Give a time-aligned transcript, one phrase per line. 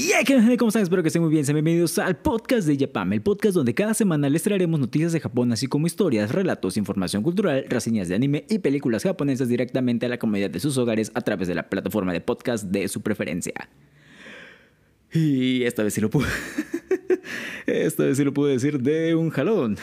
[0.00, 0.82] Y hey, ¿qué ¿cómo están?
[0.82, 1.44] Espero que estén muy bien.
[1.44, 5.20] Sean bienvenidos al podcast de Japam, el podcast donde cada semana les traeremos noticias de
[5.20, 10.08] Japón, así como historias, relatos, información cultural, reseñas de anime y películas japonesas directamente a
[10.08, 13.52] la comodidad de sus hogares a través de la plataforma de podcast de su preferencia.
[15.12, 16.28] Y esta vez sí lo pude.
[17.66, 19.76] esta vez sí lo pude decir de un jalón.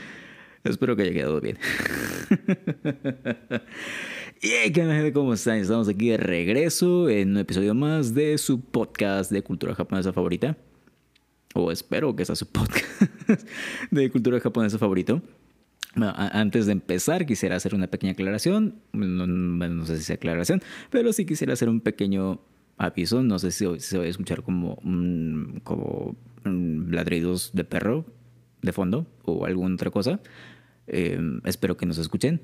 [0.62, 1.58] Espero que haya quedado bien.
[4.46, 5.10] Y ¿qué tal?
[5.14, 5.56] ¿Cómo están?
[5.56, 10.58] Estamos aquí de regreso en un episodio más de su podcast de cultura japonesa favorita.
[11.54, 13.48] O espero que sea su podcast
[13.90, 15.22] de cultura japonesa favorito.
[15.96, 18.74] Bueno, antes de empezar, quisiera hacer una pequeña aclaración.
[18.92, 22.42] No, no, sé si sea aclaración, pero sí quisiera hacer un pequeño
[22.76, 23.22] aviso.
[23.22, 24.76] No sé si se va a escuchar como,
[25.62, 28.04] como ladridos de perro
[28.60, 30.20] de fondo o alguna otra cosa.
[30.86, 32.42] Eh, espero que nos escuchen.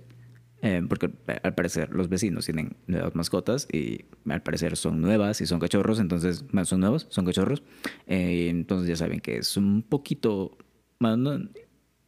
[0.62, 5.40] Eh, porque eh, al parecer los vecinos tienen nuevas mascotas y al parecer son nuevas
[5.40, 7.62] y son cachorros, entonces son nuevos, son cachorros.
[8.06, 10.58] Eh, entonces ya saben que es un poquito...
[10.98, 11.48] Bueno,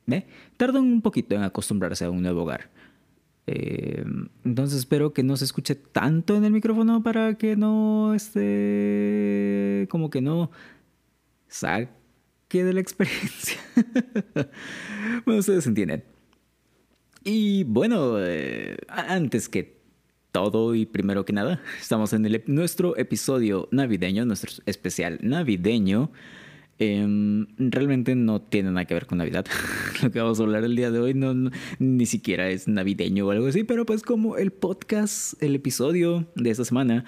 [0.08, 0.26] ¿eh?
[0.58, 2.70] Tardan un poquito en acostumbrarse a un nuevo hogar.
[3.46, 9.88] entonces espero que no se escuche tanto en el micrófono para que no esté...
[9.90, 10.50] como que no
[11.48, 13.58] saque de la experiencia.
[15.24, 16.11] bueno, ustedes entienden.
[17.24, 19.80] Y bueno, eh, antes que
[20.32, 26.10] todo y primero que nada, estamos en el, nuestro episodio navideño, nuestro especial navideño.
[26.78, 29.46] Em, realmente no tiene nada que ver con Navidad.
[30.02, 33.30] Lo que vamos a hablar el día de hoy no, ni siquiera es navideño o
[33.30, 37.04] algo así, pero pues como el podcast, el episodio de esta semana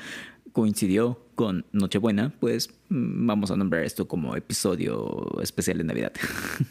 [0.54, 6.12] coincidió con Nochebuena, pues mm, vamos a nombrar esto como episodio especial de Navidad.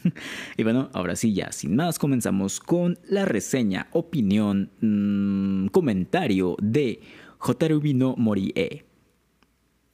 [0.56, 7.02] y bueno, ahora sí, ya sin más, comenzamos con la reseña, opinión, mmm, comentario de
[7.38, 8.86] Hotaru no Morie,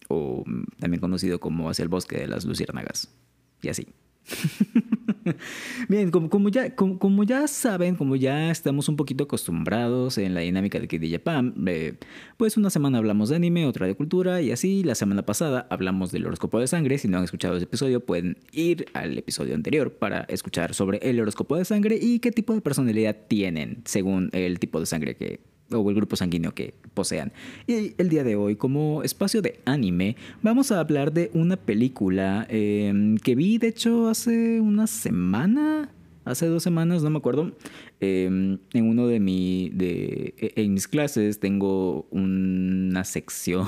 [0.06, 3.12] o mm, también conocido como Hacia el bosque de las luciérnagas,
[3.60, 3.88] y así.
[5.88, 10.78] Bien, como, ya, como, ya saben, como ya estamos un poquito acostumbrados en la dinámica
[10.78, 11.94] de Kid Japan, eh,
[12.36, 14.82] pues una semana hablamos de anime, otra de cultura y así.
[14.84, 16.98] La semana pasada hablamos del horóscopo de sangre.
[16.98, 21.20] Si no han escuchado ese episodio, pueden ir al episodio anterior para escuchar sobre el
[21.20, 25.49] horóscopo de sangre y qué tipo de personalidad tienen según el tipo de sangre que
[25.72, 27.32] o el grupo sanguíneo que posean.
[27.66, 32.46] Y el día de hoy, como espacio de anime, vamos a hablar de una película
[32.48, 35.90] em, que vi, de hecho, hace una semana,
[36.24, 37.52] hace dos semanas, no me acuerdo.
[38.00, 43.66] Em, en uno de, mi, de e, en mis clases tengo una sección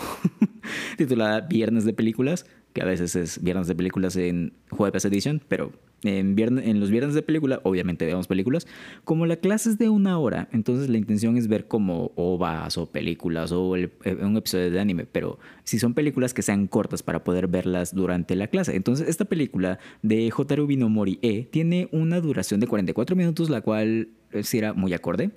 [0.96, 5.72] titulada Viernes de Películas, que a veces es Viernes de Películas en Jueves Edition, pero
[6.02, 8.66] en, en los viernes de película, obviamente vemos películas,
[9.04, 12.86] como la clase es de una hora, entonces la intención es ver como ovas o
[12.86, 13.90] películas o eh,
[14.20, 18.36] un episodio de anime, pero si son películas que sean cortas para poder verlas durante
[18.36, 18.76] la clase.
[18.76, 23.60] Entonces esta película de Hotaru no Mori E tiene una duración de 44 minutos, la
[23.60, 25.30] cual eh, sí era muy acorde.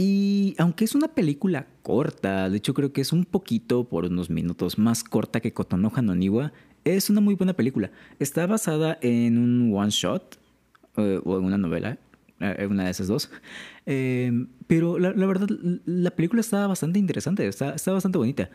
[0.00, 4.30] Y aunque es una película corta, de hecho creo que es un poquito por unos
[4.30, 6.52] minutos más corta que Kotonoha no Niwa,
[6.96, 7.90] es una muy buena película.
[8.18, 10.38] Está basada en un one shot
[10.96, 11.98] eh, o en una novela,
[12.40, 13.30] eh, una de esas dos.
[13.86, 14.32] Eh,
[14.66, 15.48] pero la, verdad,
[15.84, 18.50] la película está bastante interesante, está, está bastante bonita.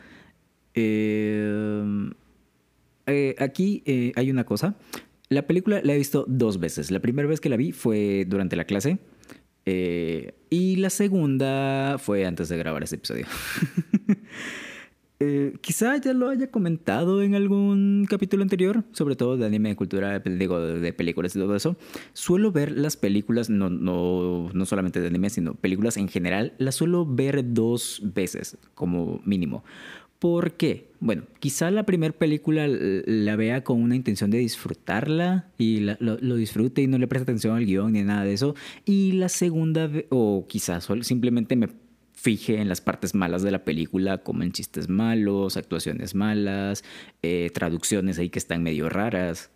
[3.40, 3.84] aquí
[4.16, 4.76] hay una cosa.
[5.30, 6.92] La película la he visto dos veces.
[6.92, 9.00] La primera vez que la vi fue durante la clase.
[9.66, 13.26] y la segunda fue antes de grabar este episodio.
[15.26, 19.76] Eh, quizá ya lo haya comentado en algún capítulo anterior, sobre todo de anime, de
[19.78, 21.78] cultura, digo, de películas y todo eso.
[22.12, 26.76] Suelo ver las películas, no, no, no solamente de anime, sino películas en general, las
[26.76, 29.64] suelo ver dos veces como mínimo.
[30.20, 30.88] ¿Por qué?
[31.00, 36.36] Bueno, quizá la primera película la vea con una intención de disfrutarla y lo, lo,
[36.36, 38.56] disfrute y no le preste atención al guion ni nada de eso.
[38.86, 41.68] Y la segunda, o quizás simplemente me
[42.24, 46.86] fije en las partes malas de la película, como en chistes malos, actuaciones malas,
[47.22, 49.52] eh, traducciones ahí que están medio raras.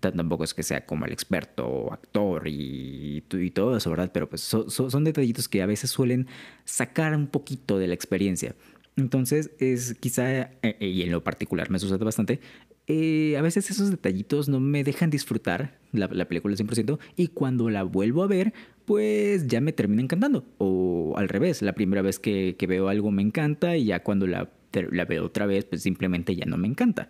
[0.00, 3.22] Tampoco es que sea como el experto actor y,
[3.54, 4.10] todo eso, ¿verdad?
[4.14, 6.26] Pero pues son detallitos que a veces suelen
[6.64, 8.54] sacar un poquito de la experiencia.
[8.96, 12.40] Entonces, es quizá, eh, y en lo particular me sucede bastante,
[12.86, 17.28] eh, a veces esos detallitos no me dejan disfrutar la, la película al 100% y
[17.28, 18.54] cuando la vuelvo a ver,
[18.90, 20.44] pues ya me termina encantando.
[20.58, 24.50] O al revés, la primera vez que, veo algo me encanta y ya cuando la,
[24.72, 27.08] la, veo otra vez, pues simplemente ya no me encanta.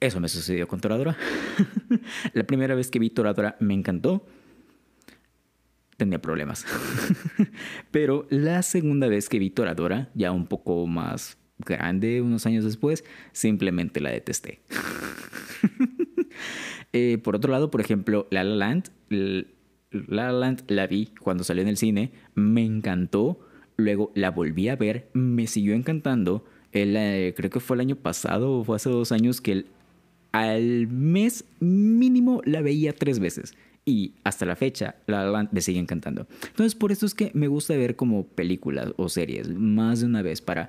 [0.00, 1.16] Eso me sucedió con Toradora.
[2.32, 4.26] la primera vez que vi Toradora me encantó.
[5.96, 6.66] Tenía problemas.
[7.92, 13.04] Pero la segunda vez que vi Toradora, ya un poco más grande, unos años después,
[13.30, 14.60] simplemente la detesté.
[16.94, 18.90] Eh, por otro lado, por ejemplo, La La Land,
[19.90, 23.40] La La Land la vi cuando salió en el cine, me encantó,
[23.76, 28.58] luego la volví a ver, me siguió encantando, el, creo que fue el año pasado
[28.58, 29.64] o fue hace dos años que
[30.32, 33.54] al mes mínimo la veía tres veces.
[33.84, 36.26] Y hasta la fecha, La La me sigue encantando.
[36.48, 40.20] Entonces, por eso es que me gusta ver como películas o series más de una
[40.20, 40.68] vez para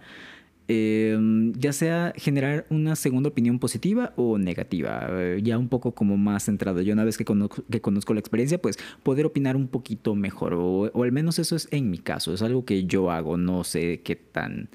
[0.71, 6.15] Em, ya sea generar una segunda opinión positiva o negativa, eh, ya un poco como
[6.15, 6.79] más centrado.
[6.81, 10.53] Yo una vez que conozco, que conozco la experiencia, pues poder opinar un poquito mejor,
[10.53, 14.01] o, al menos eso es en mi caso, es algo que yo hago, no sé
[14.03, 14.69] qué tan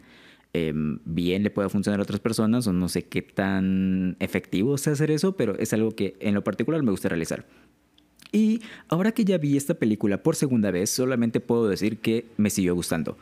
[0.52, 4.94] em, bien le pueda funcionar a otras personas o no sé qué tan efectivo sea
[4.94, 7.46] hacer eso, pero es algo que en lo particular me gusta realizar.
[8.32, 12.50] Y ahora que ya vi esta película por segunda vez, solamente puedo decir que me
[12.50, 13.16] siguió gustando.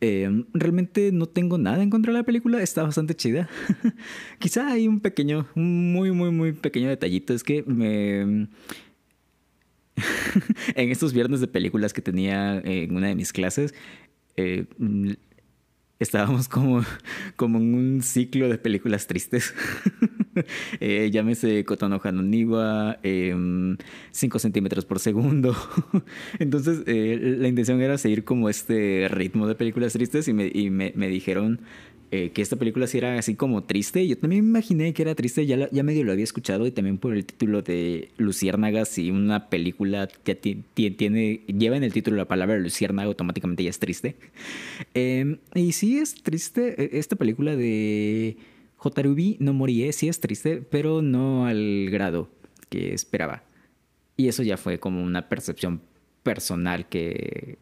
[0.00, 3.48] Em, realmente no tengo nada en contra de la película, está bastante chida.
[4.38, 8.48] Quizá hay un pequeño, muy, muy, muy pequeño detallito, es que me...
[10.74, 13.74] en estos viernes de películas que tenía en una de mis clases,
[14.36, 14.66] eh,
[15.98, 16.82] estábamos como,
[17.36, 19.54] como en un ciclo de películas tristes.
[20.80, 23.76] eh, llámese Kotono Hanoniwa, 5 em,
[24.12, 25.56] centímetros por segundo.
[26.38, 30.70] Entonces, eh, la intención era seguir como este ritmo de películas tristes y me, y
[30.70, 31.60] me, me dijeron
[32.10, 34.06] eh, que esta película sí era así como triste.
[34.06, 36.98] Yo también me imaginé que era triste, ya, ya medio lo había escuchado y también
[36.98, 42.28] por el título de Luciérnagas y una película que tiene, lleva en el título la
[42.28, 44.16] palabra Luciérnaga, automáticamente ya es triste.
[44.94, 48.36] Em, y sí es triste, e, esta película de
[48.76, 52.28] Jotarubi no morí, sí es triste, pero no al grado
[52.68, 53.42] que esperaba.
[54.16, 55.80] Y eso ya fue como una percepción
[56.22, 57.58] personal que,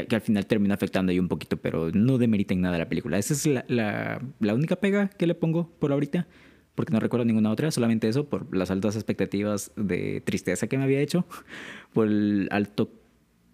[0.00, 3.18] que, que, al final termina afectando ahí un poquito, pero no demeriten nada la película.
[3.18, 6.26] Esa es la, la, única pega que le pongo por ahorita,
[6.74, 10.84] porque no recuerdo ninguna otra, solamente eso, por las altas expectativas de tristeza que me
[10.84, 11.26] había hecho,
[11.92, 12.90] por el alto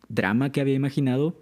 [0.09, 1.41] drama que había imaginado.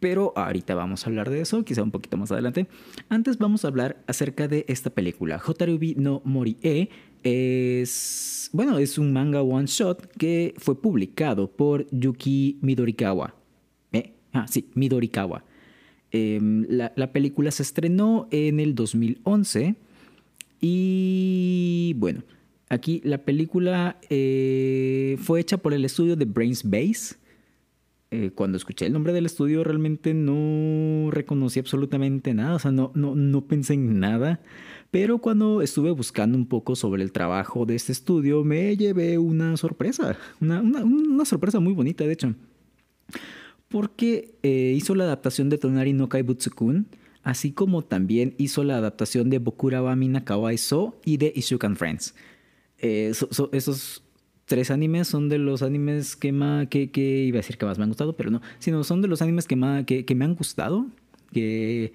[0.00, 2.66] Pero ahorita vamos a hablar de eso, quizá un poquito más adelante.
[3.08, 5.40] Antes vamos a hablar acerca de esta película.
[5.42, 6.90] Hotarubi no Morie
[7.22, 13.34] es, bueno, es un manga one shot que fue publicado por Yuki Midorikawa.
[14.34, 15.44] Ah, sí, Midorikawa.
[16.10, 19.76] Em, la, película se estrenó en el 2011
[20.60, 22.22] y bueno,
[22.68, 27.16] aquí la película eh, fue hecha por el estudio de Brains Base.
[28.10, 32.92] Eh, cuando escuché el nombre del estudio realmente no reconocí absolutamente nada, o sea, no,
[32.94, 34.40] no, no pensé en nada.
[34.90, 39.56] Pero cuando estuve buscando un poco sobre el trabajo de este estudio, me llevé una
[39.56, 42.34] sorpresa, una, una sorpresa muy bonita, de hecho
[43.74, 46.86] porque eh, hizo la adaptación de Tonari no Kaibutsukun,
[47.24, 52.14] así como también hizo la adaptación de Bokura wa Minakawa So y de Ishukan Friends.
[52.78, 53.12] Eh,
[53.50, 54.04] esos
[54.44, 57.82] tres animes son de los animes que más, que, iba a decir que más me
[57.82, 60.86] han gustado, pero no, sino son de los animes que, más, que, me han gustado,
[61.32, 61.94] que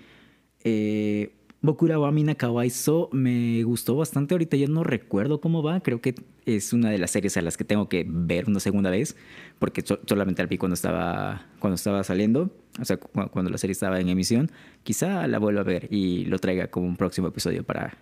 [0.66, 1.32] eh,
[1.62, 2.38] Bokura wa Mina
[2.70, 4.34] So me gustó bastante.
[4.34, 5.82] Ahorita ya no recuerdo cómo va.
[5.82, 6.16] Creo que
[6.46, 9.18] es una de las series a las que tengo que ver una segunda vez.
[9.60, 12.50] Porque solamente la vi cuando estaba, cuando estaba saliendo.
[12.80, 14.50] O sea, cuando la serie estaba en emisión.
[14.84, 17.98] Quizá la vuelva a ver y lo traiga como un próximo episodio para,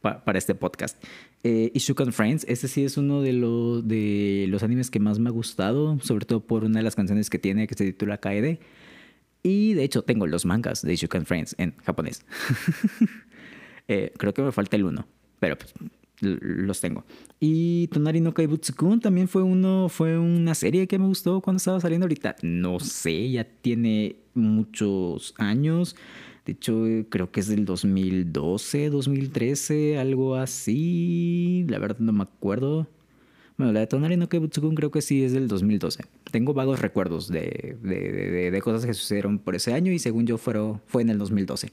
[0.00, 1.02] para este podcast.
[1.44, 5.28] Eh, Ishukan Friends, este sí es uno de los, de los animes que más me
[5.28, 5.98] ha gustado.
[6.00, 8.58] Sobre todo por una de las canciones que tiene que se titula Kaede.
[9.42, 12.24] Y de hecho tengo los mangas de Ishukan Friends en japonés.
[13.88, 15.08] Eh, creo que me falta el uno,
[15.40, 15.74] pero pues
[16.22, 17.04] los tengo.
[17.40, 21.80] Y Tonari no Kaibutsukun también fue uno, fue una serie que me gustó cuando estaba
[21.80, 22.36] saliendo ahorita.
[22.42, 25.96] No sé, ya tiene muchos años.
[26.46, 31.66] De hecho, creo que es del 2012, 2013, algo así.
[31.68, 32.88] La verdad no me acuerdo.
[33.56, 36.04] Bueno, la de Tonari no Kaibutsukun creo que sí es del 2012.
[36.30, 40.38] Tengo vagos recuerdos de, de, de, cosas que sucedieron por ese año y según yo
[40.38, 41.70] fueron, fue en el 2012.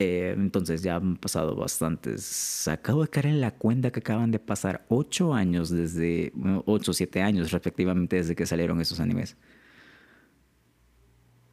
[0.00, 2.68] Eh, entonces ya han pasado bastantes.
[2.68, 6.32] Acabo de caer en la cuenta que acaban de pasar 8 años desde.
[6.66, 9.36] 8 o 7 años respectivamente desde que salieron esos animes.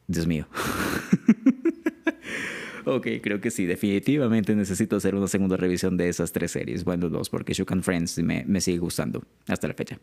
[0.06, 0.46] Dios mío.
[2.96, 6.84] Ok, creo que sí, definitivamente necesito hacer una segunda revisión de esas tres series.
[6.84, 9.98] Bueno, dos, porque Shook Friends me, me sigue gustando hasta la fecha.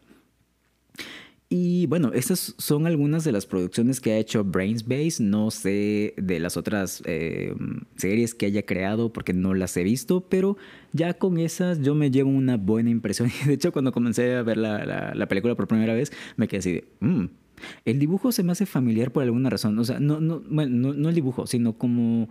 [1.47, 5.21] Y bueno, estas son algunas de las producciones que ha hecho Brains Base.
[5.23, 7.53] No sé de las otras eh,
[7.95, 10.57] series que haya creado porque no las he visto, pero
[10.91, 13.29] ya con esas yo me llevo una buena impresión.
[13.45, 16.71] De hecho, cuando comencé a ver la, la, película por primera vez, me quedé así
[16.73, 17.25] de, mm,
[17.85, 19.77] el dibujo se me hace familiar por alguna razón.
[19.77, 22.29] O sea, no, no, bueno, no, no el dibujo, sino como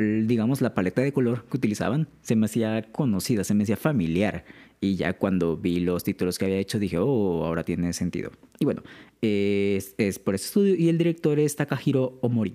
[0.00, 4.44] digamos, la paleta de color que utilizaban se me hacía conocida, se me hacía familiar.
[4.80, 8.30] Y ya cuando vi los títulos que había hecho dije, oh, ahora tiene sentido.
[8.58, 8.82] Y bueno,
[9.20, 12.54] es, por ese estudio y el director es Takahiro Omori.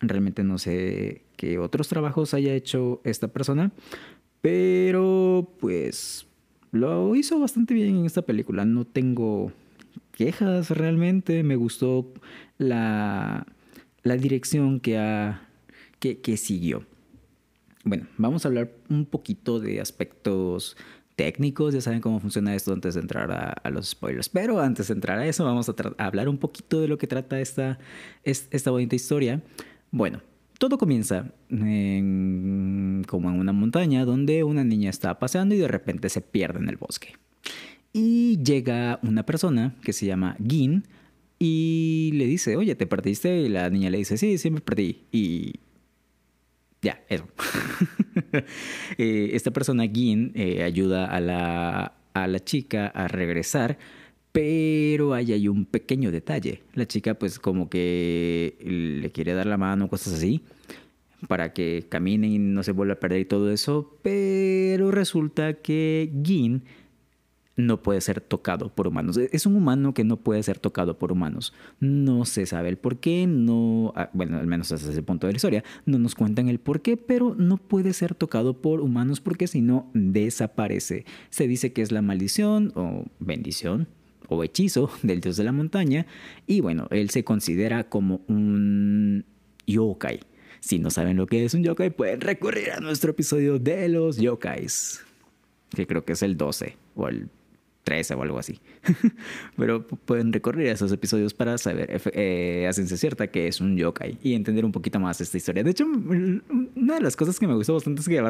[0.00, 3.72] Realmente no sé qué otros trabajos haya hecho esta persona,
[4.40, 6.26] pero pues
[6.72, 8.64] lo hizo bastante bien en esta película.
[8.64, 9.52] No tengo
[10.12, 11.42] quejas realmente.
[11.42, 12.10] Me gustó
[12.56, 13.46] la,
[14.02, 15.49] la dirección que, ha,
[16.00, 16.84] que, que siguió.
[17.84, 20.76] Bueno, vamos a hablar un poquito de aspectos
[21.20, 24.30] técnicos, ya saben cómo funciona esto antes de entrar a, los spoilers.
[24.30, 27.40] Pero antes de entrar a eso, vamos a, hablar un poquito de lo que trata
[27.40, 27.78] esta,
[28.24, 29.42] esta bonita historia.
[29.90, 30.22] Bueno,
[30.58, 36.08] todo comienza en, como en una montaña donde una niña está paseando y de repente
[36.08, 37.14] se pierde en el bosque.
[37.92, 40.84] Y llega una persona que se llama Gin
[41.38, 43.40] y le dice, oye, ¿te perdiste?
[43.40, 45.02] Y la niña le dice, sí, sí me perdí.
[45.12, 45.54] Y
[46.82, 47.26] ya, eso.
[48.98, 53.78] Eh, esta persona, Gin, eh, ayuda a la, a la chica a regresar,
[54.30, 56.62] pero ahí hay un pequeño detalle.
[56.74, 60.42] La chica pues como que le quiere dar la mano, cosas así,
[61.28, 66.12] para que caminen y no se vuelva a perder y todo eso, pero resulta que
[66.22, 66.62] Gin
[67.60, 69.16] no puede ser tocado por humanos.
[69.16, 71.52] E-, es un humano que no puede ser tocado por humanos.
[71.78, 75.34] No se sabe el por qué, no, ah, bueno, al menos hasta ese punto de
[75.34, 79.20] la historia, no nos cuentan el por qué, pero no puede ser tocado por humanos
[79.20, 81.04] porque si no desaparece.
[81.30, 83.88] Se dice que es la maldición o bendición
[84.28, 86.06] o hechizo del dios de la montaña
[86.46, 89.24] y bueno, él se considera como un
[89.66, 90.20] yokai.
[90.60, 94.18] Si no saben lo que es un yokai, pueden recurrir a nuestro episodio de los
[94.18, 95.00] yokais,
[95.74, 97.30] que creo que es el 12 o el
[97.84, 98.60] 13 o algo así.
[99.56, 104.34] Pero pueden recorrer esos episodios para saber eh, a cierta que es un yokai y
[104.34, 105.62] entender un poquito más esta historia.
[105.62, 108.20] De hecho, una de las cosas que me gustó bastante es que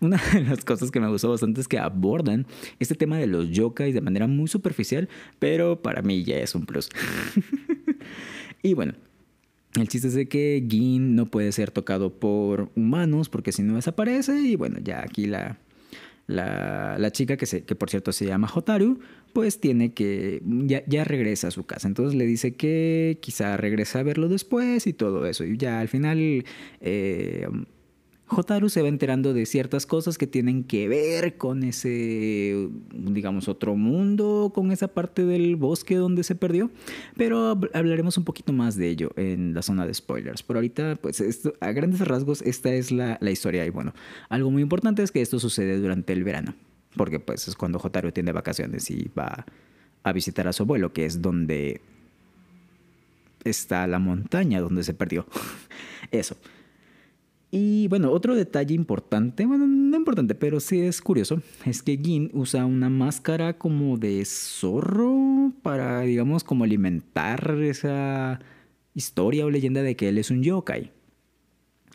[0.00, 2.46] una de las cosas que me gustó bastante es que abordan
[2.78, 5.08] este tema de los yokais de manera muy superficial,
[5.38, 6.88] pero para mí ya es un plus.
[8.62, 8.94] y bueno,
[9.74, 13.74] el chiste es de que Gin no puede ser tocado por humanos porque si no
[13.76, 15.58] desaparece y bueno, ya aquí la,
[16.26, 18.98] la, chica, que, se, que por cierto se llama Hotaru,
[19.32, 21.88] pues tiene que, ya, ya, regresa a su casa.
[21.88, 25.44] Entonces le dice que quizá regrese a verlo después y todo eso.
[25.44, 26.44] Y ya al final
[26.80, 27.46] eh,
[28.28, 33.76] Jotaru se va enterando de ciertas cosas que tienen que ver con ese, digamos, otro
[33.76, 36.70] mundo, con esa parte del bosque donde se perdió,
[37.16, 40.42] pero hablaremos un poquito más de ello en la zona de spoilers.
[40.42, 41.22] Por ahorita, pues
[41.60, 43.94] a grandes rasgos, esta es la, historia y bueno,
[44.28, 46.54] algo muy importante es que esto sucede durante el verano,
[46.96, 49.46] porque pues es cuando Jotaru tiene vacaciones y va
[50.02, 51.80] a visitar a su abuelo, que es donde
[53.44, 55.26] está la montaña donde se perdió.
[56.10, 56.36] Eso.
[57.50, 62.30] Y bueno, otro detalle importante, bueno, no importante, pero sí es curioso, es que Gin
[62.34, 68.40] usa una máscara como de zorro para, digamos, como alimentar esa
[68.94, 70.90] historia o leyenda de que él es un yokai.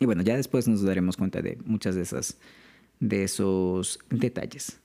[0.00, 2.38] Y bueno, ya después nos daremos cuenta de muchas de esas
[2.98, 4.81] de esos detalles.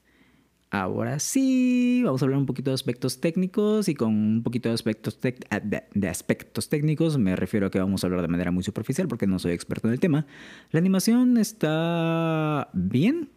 [0.69, 4.75] Ahora sí, vamos a hablar un poquito de aspectos técnicos y con un poquito de
[4.75, 5.17] aspectos,
[5.49, 9.07] ah, de, aspectos técnicos me refiero a que vamos a hablar de manera muy superficial
[9.07, 10.25] porque no soy experto en el tema.
[10.71, 13.29] La animación está bien,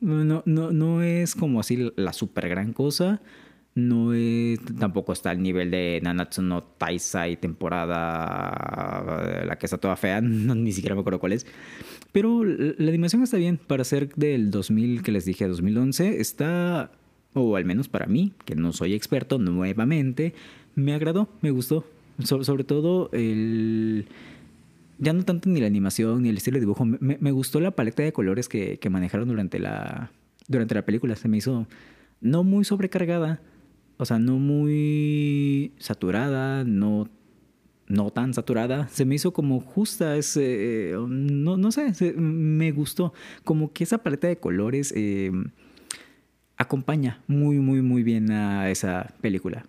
[0.00, 3.20] no, no, no es como así la super gran cosa,
[3.74, 9.96] no es, tampoco está al nivel de Nanatsu no Taisai temporada, la que está toda
[9.96, 11.46] fea, ni siquiera me acuerdo cuál es.
[12.12, 16.90] Pero la animación está bien para ser del 2000 que les dije, 2011, está,
[17.34, 20.34] o al menos para mí, que no soy experto nuevamente,
[20.74, 21.84] me agradó, me gustó.
[22.22, 24.06] sobre todo el...
[25.00, 28.02] Ya no tanto ni la animación ni el estilo de dibujo, me, gustó la paleta
[28.02, 30.10] de colores que, que manejaron durante la,
[30.48, 31.14] durante la película.
[31.14, 31.68] Se me hizo
[32.20, 33.40] no muy sobrecargada,
[33.98, 37.08] o sea, no muy saturada, no,
[37.88, 38.88] no tan saturada.
[38.88, 43.12] Se me hizo como justa, ese, no, no sé, me gustó.
[43.44, 45.32] Como que esa paleta de colores eh,
[46.56, 49.66] acompaña muy, muy, muy bien a esa película.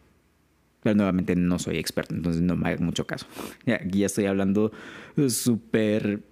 [0.81, 3.25] Pero nuevamente no soy experto, entonces no me haga mucho caso.
[3.67, 4.71] Aquí ya estoy hablando
[5.27, 6.23] súper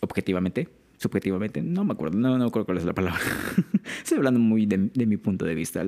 [0.00, 3.20] objetivamente, subjetivamente, no me acuerdo, no, no me acuerdo cuál es la palabra.
[4.02, 5.86] estoy hablando muy de mi punto de vista.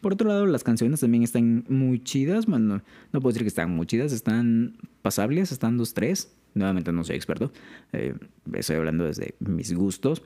[0.00, 2.46] Por otro lado, las canciones también están muy chidas.
[2.46, 6.34] Bueno, no puedo decir que están muy chidas, están pasables, están dos, tres.
[6.54, 7.52] Nuevamente no soy experto,
[7.92, 8.14] eh,
[8.54, 10.22] estoy hablando desde mis gustos.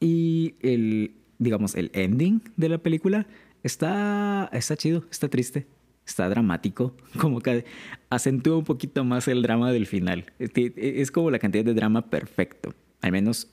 [0.00, 3.26] Y el, digamos, el ending de la película
[3.62, 5.66] está, está chido, está triste,
[6.06, 6.96] está dramático.
[7.20, 7.64] Como que
[8.08, 10.32] acentúa un poquito más el drama del final.
[10.38, 13.48] Es como la cantidad de drama perfecto, al menos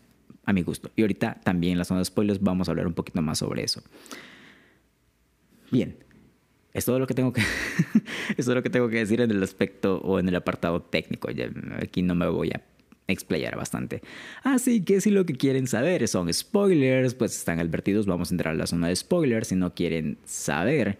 [0.46, 0.92] a mi gusto.
[0.96, 3.64] Y ahorita también en la zona de spoilers vamos a hablar un poquito más sobre
[3.64, 3.82] eso.
[5.74, 5.96] Bien,
[6.72, 7.42] es todo lo que tengo que,
[8.38, 11.32] es todo lo que, tengo que decir en el aspecto o en el apartado técnico.
[11.32, 11.50] Ya,
[11.82, 12.62] aquí no me voy a
[13.08, 14.04] explayar bastante.
[14.44, 18.06] Así que si lo que quieren saber son spoilers, pues están advertidos.
[18.06, 19.48] Vamos a entrar a la zona de spoilers.
[19.48, 21.00] Si no quieren saber,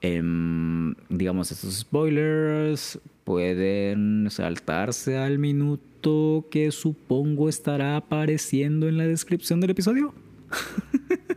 [0.00, 9.60] em, digamos, esos spoilers, pueden saltarse al minuto que supongo estará apareciendo en la descripción
[9.60, 10.12] del episodio.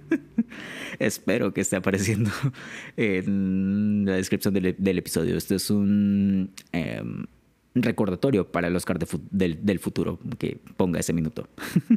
[1.02, 2.30] Espero que esté apareciendo
[2.98, 5.36] en la descripción del, episodio.
[5.36, 7.26] Este es un em,
[7.74, 11.48] recordatorio para el Oscar del, futuro que ponga ese minuto.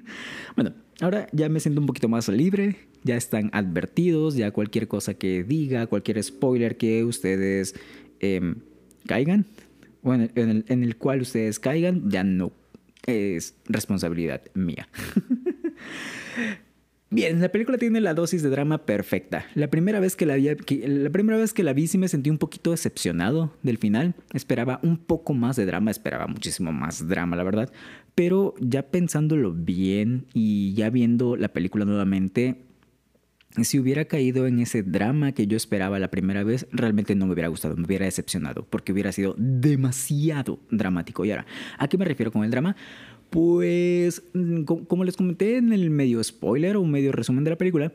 [0.56, 2.76] bueno, ahora ya me siento un poquito más libre.
[3.02, 4.36] Ya están advertidos.
[4.36, 7.74] Ya cualquier cosa que diga, cualquier spoiler que ustedes
[8.20, 8.54] em,
[9.06, 9.44] caigan,
[10.02, 12.52] o en el cual ustedes caigan, ya no
[13.06, 14.88] es responsabilidad mía.
[17.14, 19.46] Bien, la película tiene la dosis de drama perfecta.
[19.54, 22.28] La primera vez que la vi, la primera vez que la vi sí me sentí
[22.28, 24.16] un poquito decepcionado del final.
[24.32, 27.72] Esperaba un poco más de drama, esperaba muchísimo más drama, la verdad.
[28.16, 32.64] Pero ya pensándolo bien y ya viendo la película nuevamente,
[33.62, 37.34] si hubiera caído en ese drama que yo esperaba la primera vez, realmente no me
[37.34, 41.24] hubiera gustado, me hubiera decepcionado, porque hubiera sido demasiado dramático.
[41.24, 41.46] Y ahora,
[41.78, 42.74] ¿a qué me refiero con el drama?
[43.34, 47.92] Pues, mm, como les comenté en el medio spoiler o medio resumen de la película,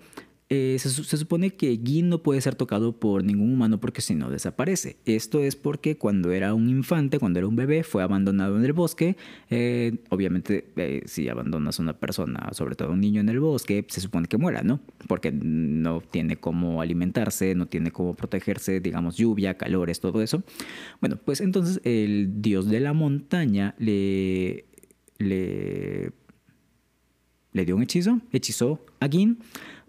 [0.49, 4.29] eh, se, supone que Gin no puede ser tocado por ningún humano porque si no
[4.29, 4.97] desaparece.
[5.05, 8.73] Esto es porque cuando era un infante, cuando era un bebé, fue abandonado en el
[8.73, 9.15] bosque.
[9.49, 13.39] Eh, obviamente, eh, si abandonas a una persona, sobre todo a un niño en el
[13.39, 14.81] bosque, se supone que muera, ¿no?
[15.07, 20.43] Porque no tiene cómo alimentarse, no tiene cómo protegerse, digamos, lluvia, calores, todo eso.
[20.99, 24.65] Bueno, pues entonces el dios de la montaña le
[25.19, 26.11] le,
[27.51, 29.39] le dio un hechizo, hechizó a Gin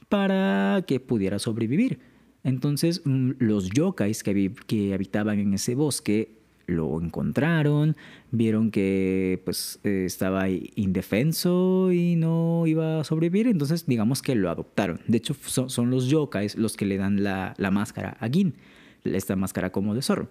[0.08, 2.00] para que pudiera sobrevivir.
[2.44, 7.96] Entonces mm, los yokais que, que habitaban en ese bosque lo encontraron,
[8.30, 15.00] vieron que pues estaba indefenso y no iba a sobrevivir, entonces digamos que lo adoptaron.
[15.06, 18.54] De hecho son, los yokais los que le dan la, la, máscara a Gin,
[19.04, 20.28] esta máscara como de zorro.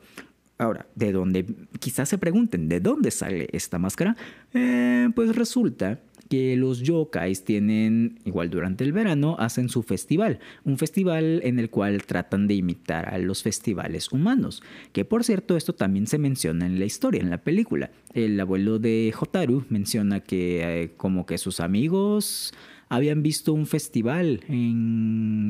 [0.59, 1.45] Ahora, ¿de dónde?
[1.79, 4.17] Quizás se pregunten, ¿de dónde sale esta máscara?
[4.53, 10.39] Eh, pues resulta que los yokais tienen, igual durante el verano, hacen su festival.
[10.65, 14.61] Un festival en el cual tratan de imitar a los festivales humanos.
[14.91, 17.91] Que por cierto, esto también se menciona en la historia, en la película.
[18.13, 22.53] El abuelo de Hotaru menciona que eh, como que sus amigos
[22.89, 24.41] habían visto un festival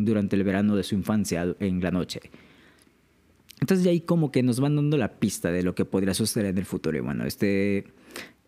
[0.06, 2.22] durante el verano de su infancia en la noche.
[3.60, 6.48] Entonces ya ahí como que nos van dando la pista de lo que podría suceder
[6.48, 6.98] en el futuro.
[6.98, 7.86] Y bueno, este,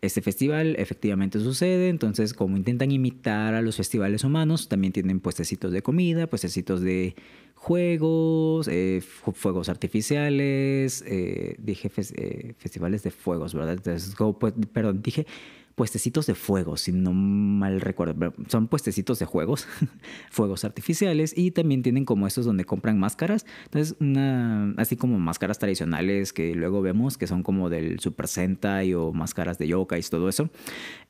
[0.00, 5.72] este festival efectivamente sucede, entonces como intentan imitar a los festivales humanos, también tienen puestecitos
[5.72, 7.14] de comida, puestecitos de
[7.54, 9.00] juegos, eh,
[9.34, 13.74] fuegos artificiales, eh, dije eh, festivales de fuegos, ¿verdad?
[13.74, 15.26] Entonces, pues, perdón, dije
[15.74, 18.32] puestecitos de fuego, si no mal recuerdo.
[18.48, 19.66] Son puestecitos de juegos,
[20.30, 23.46] fuegos artificiales y también tienen como estos donde compran máscaras.
[23.64, 28.94] Entonces, una, así como máscaras tradicionales que luego vemos que son como del Super Sentai
[28.94, 30.50] o máscaras de y todo eso.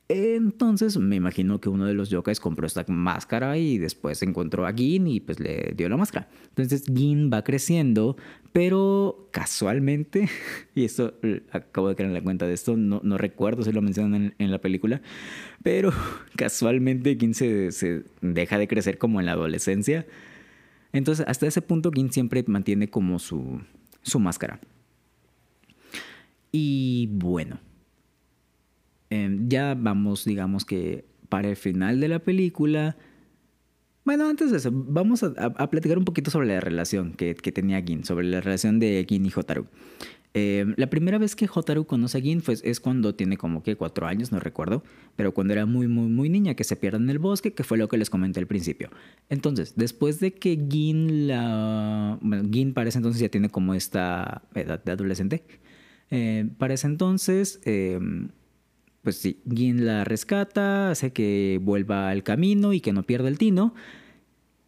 [0.09, 4.73] Entonces me imagino que uno de los yokais compró esta máscara y después encontró a
[4.73, 6.27] Gin y pues le dio la máscara.
[6.49, 8.17] Entonces Gin va creciendo,
[8.51, 10.29] pero casualmente,
[10.75, 11.15] y esto
[11.51, 14.51] acabo de caer en la cuenta de esto, no, no recuerdo si lo mencionan en,
[14.53, 15.01] la película,
[15.61, 15.91] pero
[16.37, 20.05] casualmente Gin se, deja de crecer como en la adolescencia.
[20.93, 23.61] Entonces hasta ese punto Gin siempre mantiene como su,
[24.01, 24.59] su máscara.
[26.51, 27.59] Y bueno.
[29.09, 32.95] Em, ya vamos, digamos que para el final de la película.
[34.05, 38.03] Bueno, antes de eso, vamos a, platicar un poquito sobre la relación que, tenía Gin,
[38.03, 39.67] sobre la relación de Gin y Hotaru.
[40.35, 43.75] Em, la primera vez que Hotaru conoce a Gin pues, es cuando tiene como que
[43.75, 44.83] cuatro años, no recuerdo,
[45.15, 47.77] pero cuando era muy, muy, muy niña, que se pierde en el bosque, que fue
[47.77, 48.89] lo que les comenté al principio.
[49.29, 52.19] Entonces, después de que Gin la.
[52.51, 55.43] Gin para ese entonces ya tiene como esta edad de adolescente.
[56.09, 57.61] Eh, para ese entonces.
[57.65, 58.29] Em,
[59.03, 63.37] pues sí, Gin la rescata, hace que vuelva al camino y que no pierda el
[63.37, 63.75] tino.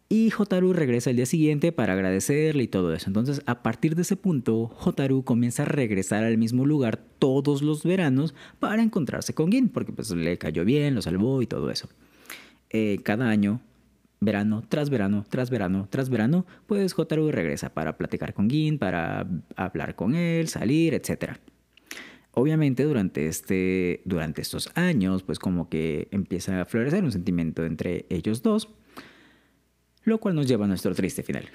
[0.08, 3.08] Y Hotaru regresa el día siguiente para agradecerle y todo eso.
[3.08, 7.82] Entonces, a partir de ese punto, Hotaru comienza a regresar al mismo lugar todos los
[7.82, 11.88] veranos para encontrarse con Gin, porque pues le cayó bien, lo salvó y todo eso.
[12.70, 13.60] Eh, cada año,
[14.20, 19.26] verano tras verano, tras verano, tras verano, pues Hotaru regresa para platicar con Gin, para
[19.56, 21.32] hablar con él, salir, etc.
[22.30, 28.06] obviamente durante, este, durante estos años, pues como que empieza a florecer un sentimiento entre
[28.08, 28.68] ellos dos,
[30.06, 31.48] lo cual nos lleva a nuestro triste final.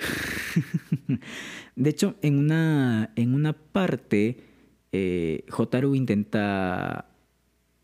[1.76, 4.44] de hecho, en una, en una parte,
[4.92, 5.46] eh,
[5.96, 7.08] intenta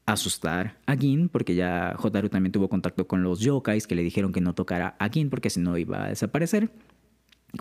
[0.05, 4.31] asustar a Gin, porque ya Hotaru también tuvo contacto con los yokais que le dijeron
[4.31, 6.69] que no tocara a Gin porque si no iba a desaparecer.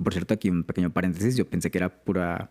[0.02, 2.50] Por cierto, aquí un pequeño paréntesis, yo pensé que era pura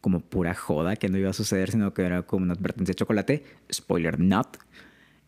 [0.00, 2.96] como pura joda que no iba a suceder, sino que era como una advertencia de
[2.96, 3.44] chocolate.
[3.72, 4.58] Spoiler not.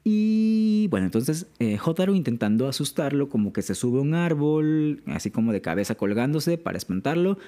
[0.09, 5.33] Y bueno, entonces eh, Hotaru intentando asustarlo, como que se sube a un árbol, así
[5.33, 7.39] como de cabeza colgándose para espantarlo.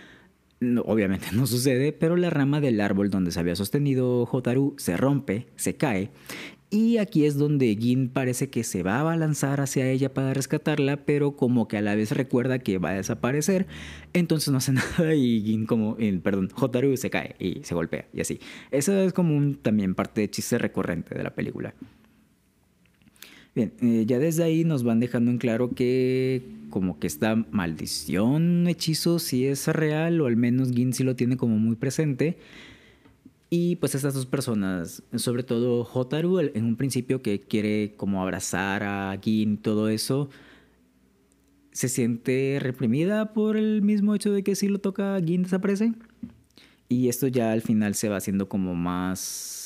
[0.85, 5.47] obviamente no sucede, pero la rama del árbol donde se había sostenido Hotaru se rompe,
[5.55, 6.11] se cae,
[6.69, 11.05] y aquí es donde Gin parece que se va a balanzar hacia ella para rescatarla,
[11.05, 13.69] pero como que a la vez recuerda que va a desaparecer,
[14.15, 18.09] entonces no hace nada y Gin como, eh, perdón, Hotaru se cae y se golpea
[18.13, 18.41] y así.
[18.73, 21.73] Esa es como también parte de chiste recurrente de la película.
[23.59, 28.69] Bien, eh, ya desde ahí nos van dejando en claro que como que esta maldición,
[28.69, 32.39] hechizo, si es real, o al menos Gin sí lo tiene como muy presente.
[33.51, 38.85] Y pues estas dos personas, sobre todo Hotaru, en un principio que quiere como abrazar
[38.85, 40.31] a Gin y todo eso,
[41.73, 45.95] se siente reprimida por el mismo hecho de que si lo toca Gin desaparece.
[46.89, 49.58] Y esto ya al final se va haciendo como más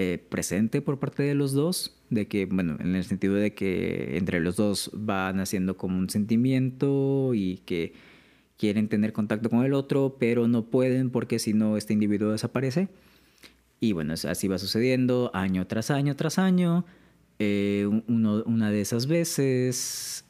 [0.00, 4.16] eh, presente por parte de los dos, de que, bueno, en el sentido de que
[4.16, 7.94] entre los dos van haciendo como un sentimiento y que
[8.56, 12.88] quieren tener contacto con el otro, pero no pueden porque si no este individuo desaparece.
[13.80, 16.84] Y bueno, así va sucediendo año tras año tras año.
[17.40, 20.24] Eh, una de esas veces,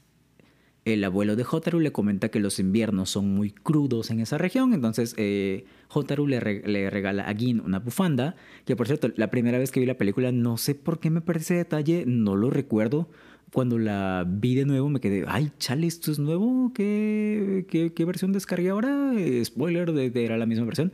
[0.94, 4.72] el abuelo de Hotaru le comenta que los inviernos son muy crudos en esa región,
[4.74, 9.70] entonces eh, Hotaru le, regala a Gin una bufanda, que por cierto, la primera vez
[9.70, 13.08] que vi la película, no sé por qué me perdí ese detalle, no lo recuerdo,
[13.52, 17.64] cuando la vi de nuevo me quedé, ay, chale, esto es nuevo, ¿qué,
[18.06, 19.12] versión descargué ahora?
[19.44, 20.92] Spoiler, de, era la misma versión.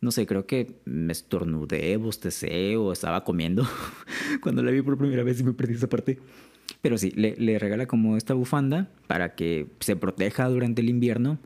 [0.00, 3.68] No sé, creo que me estornudé, bostecé o estaba comiendo
[4.40, 6.18] cuando la vi por primera vez y me perdí esa parte.
[6.82, 11.38] Pero sí, le, le regala como esta bufanda para que se proteja durante el invierno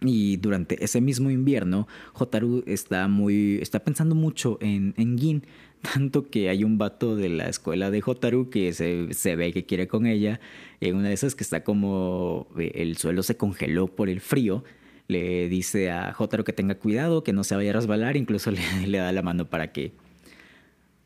[0.00, 3.58] y durante ese mismo invierno, Hotaru está muy.
[3.60, 5.46] está pensando mucho en, en Gin.
[5.94, 9.66] Tanto que hay un vato de la escuela de Hotaru que se, se ve que
[9.66, 10.40] quiere con ella.
[10.80, 14.64] En una de esas que está como eh, el suelo se congeló por el frío.
[15.08, 18.16] Le dice a Hotaru que tenga cuidado, que no se vaya a resbalar.
[18.16, 19.92] Incluso le, le da la mano para que,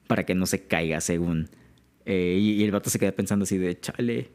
[0.06, 1.48] para que no se caiga, según.
[2.08, 4.30] Eh, y, el vato se queda pensando así de chale.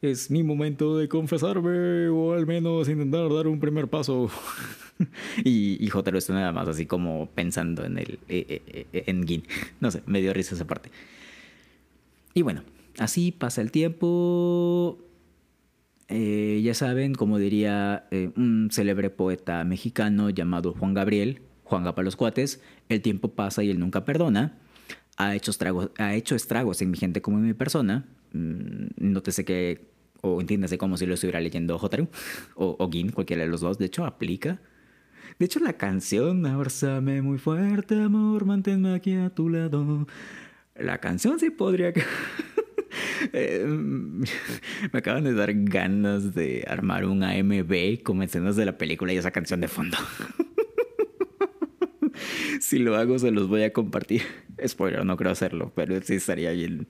[0.00, 4.30] Es mi momento de confesarme o al menos intentar dar un primer paso.
[5.44, 9.44] y, y Jotaro está nada más así como pensando en el eh, eh, en Gin.
[9.80, 10.90] No sé, me dio risa esa parte.
[12.32, 12.62] Y bueno,
[12.98, 14.98] así pasa el tiempo.
[16.08, 22.62] ya saben, como diría un célebre poeta mexicano llamado Juan Gabriel, Juan para los cuates,
[22.88, 24.56] el tiempo pasa y él nunca perdona.
[25.20, 28.06] Ha hecho, estragos, ha hecho estragos en mi gente como en mi persona.
[28.32, 29.90] Mm, nótese que,
[30.22, 32.08] o entiéndase como si lo estuviera leyendo Hotaru
[32.54, 33.78] o, o Gin, cualquiera de los dos.
[33.78, 34.60] De hecho, aplica.
[35.38, 40.06] De hecho, la canción, abrázame muy fuerte, amor, manténme aquí a tu lado.
[40.74, 41.92] La canción sí podría...
[43.32, 49.12] eh, me acaban de dar ganas de armar un AMB con escenas de la película
[49.12, 49.98] y esa canción de fondo.
[52.70, 54.22] si lo hago, se los voy a compartir.
[54.66, 56.86] Spoiler, no creo hacerlo, pero sí estaría bien.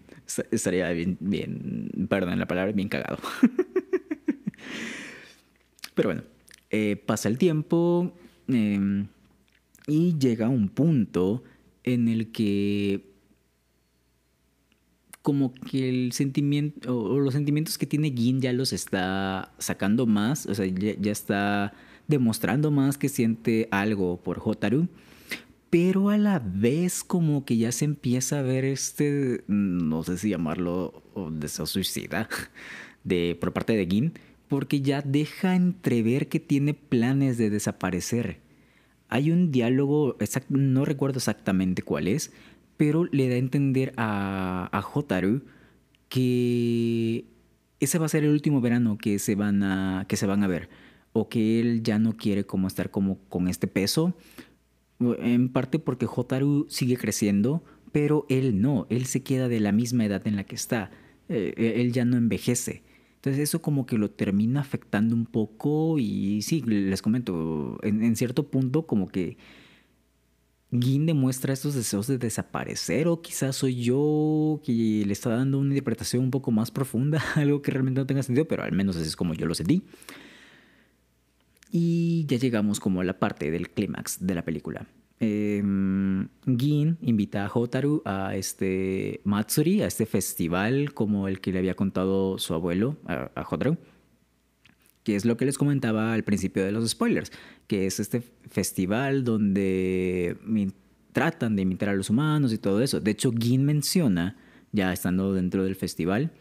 [0.50, 3.18] Estaría bien, bien perdón la palabra, bien cagado.
[5.94, 6.22] pero bueno,
[6.70, 8.14] eh, pasa el tiempo,
[8.52, 9.06] Em,
[9.86, 11.42] y llega un punto
[11.84, 13.08] en el que
[15.22, 20.46] como que el sentimiento o los sentimientos que tiene Gin ya los está sacando más,
[20.46, 21.74] o sea, ya, está
[22.08, 24.88] demostrando más que siente algo por Hotaru,
[25.70, 30.30] pero a la vez como que ya se empieza a ver este, no sé si
[30.30, 32.28] llamarlo deseo suicida
[33.04, 34.12] de por parte de Gin,
[34.48, 38.40] porque ya deja entrever que tiene planes de desaparecer.
[39.08, 40.16] Hay un diálogo,
[40.48, 42.32] no recuerdo exactamente cuál es,
[42.76, 45.02] pero le da a entender a, a
[46.08, 47.24] que
[47.78, 50.48] ese va a ser el último verano que se van a, que se van a
[50.48, 50.68] ver.
[51.12, 54.14] O que él ya no quiere como estar como con este peso.
[55.00, 60.04] En parte porque Hotaru sigue creciendo, pero él no, él se queda de la misma
[60.04, 60.90] edad en la que está.
[61.28, 62.82] Eh, él ya no envejece.
[63.20, 68.48] Entonces eso como que lo termina afectando un poco y sí, les comento, en, cierto
[68.48, 69.36] punto como que
[70.72, 75.68] Gin demuestra estos deseos de desaparecer o quizás soy yo que le está dando una
[75.68, 79.08] interpretación un poco más profunda, algo que realmente no tenga sentido, pero al menos así
[79.08, 79.82] es como yo lo sentí.
[81.70, 84.86] Y ya llegamos como a la parte del clímax de la película.
[85.20, 85.62] Eh,
[86.46, 91.74] Gin invita a Hotaru a este Matsuri, a este festival como el que le había
[91.74, 93.76] contado su abuelo a, a Hotaru
[95.02, 97.32] que es lo que les comentaba al principio de los spoilers,
[97.66, 100.36] que es este festival donde
[101.12, 103.00] tratan de imitar a los humanos y todo eso.
[103.00, 104.36] De hecho, Gin menciona,
[104.72, 106.32] ya estando dentro del festival,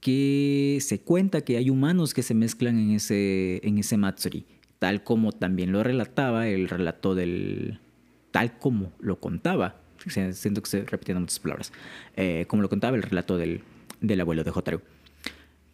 [0.00, 4.46] que se cuenta que hay humanos que se mezclan en ese, en ese Matsuri,
[4.78, 7.80] tal como también lo relataba el relato del...
[8.30, 11.72] tal como lo contaba, siento que estoy repitiendo muchas palabras,
[12.16, 13.62] eh, como lo contaba el relato del,
[14.00, 14.80] del abuelo de Hotaru.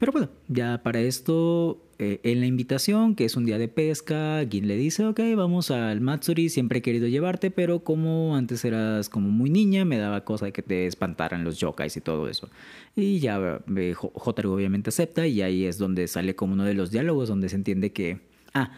[0.03, 4.45] Pero bueno, ya para esto, eh, en la invitación, que es un día de pesca,
[4.51, 9.09] Gin le dice, ok, vamos al Matsuri, siempre he querido llevarte, pero como antes eras
[9.09, 12.51] como muy niña, me daba cosa de que te espantaran los yokais y todo eso.
[12.97, 16.91] Y ya eh, Hotaru obviamente acepta y ahí es donde sale como uno de los
[16.91, 18.19] diálogos donde se entiende que...
[18.55, 18.73] Ah,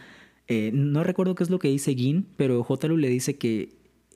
[0.47, 3.69] eh, no recuerdo qué es lo que dice Gin, pero Hotaru le dice que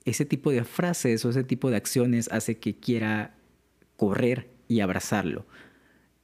[0.04, 3.34] ese tipo de frases o ese tipo de acciones hace que quiera
[3.96, 5.46] correr y abrazarlo.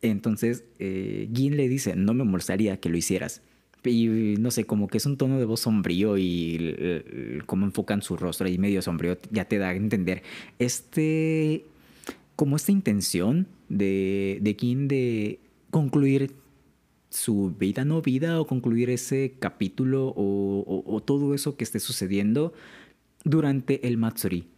[0.03, 3.43] Entonces, eh, Gin le dice, no me molestaría que lo hicieras.
[3.85, 6.75] Y no sé, como que es un tono de voz sombrío y
[7.47, 10.25] como enfocan su rostro y medio sombrío, ya te da a entender
[10.59, 11.65] este,
[12.35, 15.39] como esta intención de, de Gin de
[15.71, 16.33] concluir
[17.17, 22.53] su vida no vida o concluir ese capítulo o, o todo eso que esté sucediendo
[23.25, 24.49] durante el Matsuri.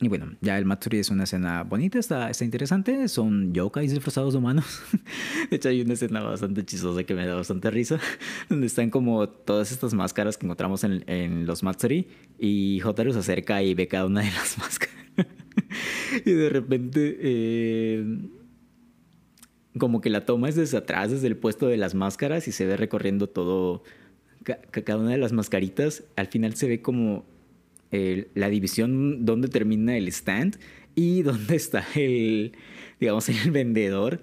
[0.00, 3.08] Y bueno, ya el Matsuri es una escena bonita, está, está interesante.
[3.08, 4.80] Son yokais disfrazados de humanos.
[5.50, 7.98] De hecho, hay una escena bastante chistosa que me da bastante risa,
[8.48, 12.06] donde están como todas estas máscaras que encontramos en, en los Matsuri.
[12.38, 14.94] Y Hotaru se acerca y ve cada una de las máscaras.
[16.24, 18.18] y de repente, eh,
[19.78, 22.66] como que la toma es desde atrás, desde el puesto de las máscaras, y se
[22.66, 23.82] ve recorriendo todo,
[24.70, 26.04] cada una de las mascaritas.
[26.16, 27.24] Al final se ve como
[27.90, 30.58] la división donde termina el stand
[30.94, 32.52] y dónde está el,
[33.00, 34.20] digamos, el vendedor.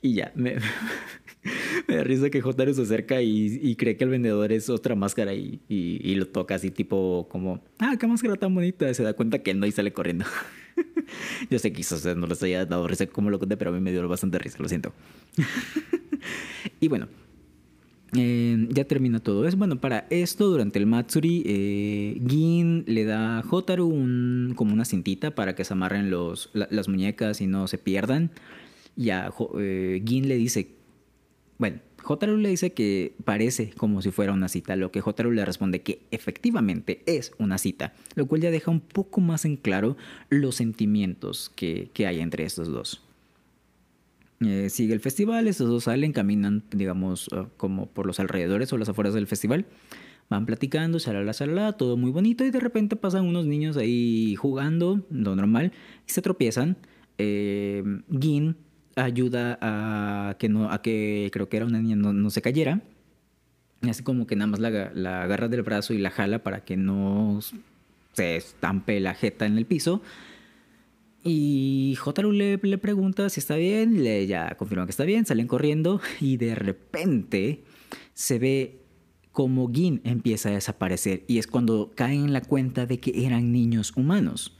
[0.00, 0.56] Y ya, me,
[1.88, 5.34] me da risa que Jotaro se acerca y, cree que el vendedor es otra máscara
[5.34, 8.92] y, y, lo toca así tipo como, ah, qué máscara tan bonita.
[8.92, 10.26] Se da cuenta que no y sale corriendo.
[11.50, 13.80] Yo sé que quizás no les haya dado risa como lo conté, pero a mí
[13.80, 14.92] me dio bastante risa, lo siento.
[16.80, 17.08] y bueno,
[18.16, 19.56] eh, ya termina todo eso.
[19.56, 24.84] Bueno, para esto, durante el Matsuri, eh, Gin le da a Hotaru un, como una
[24.84, 28.30] cintita para que se amarren los, las muñecas y no se pierdan.
[28.96, 30.68] Ya eh, Gin le dice,
[31.58, 35.44] bueno, Hotaru le dice que parece como si fuera una cita, lo que Hotaru le
[35.44, 39.96] responde que efectivamente es una cita, lo cual ya deja un poco más en claro
[40.28, 43.02] los sentimientos que, que hay entre estos dos.
[44.40, 48.78] Eh, sigue el festival, estos dos salen, caminan, digamos, ah, como por los alrededores o
[48.78, 49.66] las afueras del festival.
[50.28, 55.06] Van platicando, salala, salala, todo muy bonito y de repente pasan unos niños ahí jugando,
[55.10, 55.72] lo normal,
[56.06, 56.76] y se tropiezan.
[57.18, 57.84] Eh,
[58.20, 58.56] Gin
[58.96, 62.80] ayuda a que, no, a que creo que era una niña, no, se cayera.
[63.82, 67.40] Así como que nada más la, agarra del brazo y la jala para que no
[68.12, 70.02] se estampe la jeta en el piso.
[71.22, 75.46] Y Jotaru le, le, pregunta si está bien, le ya confirma que está bien, salen
[75.46, 77.64] corriendo y de repente
[78.12, 78.84] se ve
[79.32, 83.52] como Gin empieza a desaparecer y es cuando caen en la cuenta de que eran
[83.52, 84.56] niños humanos.